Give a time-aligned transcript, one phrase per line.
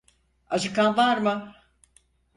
[0.49, 1.55] Acıkan var mı?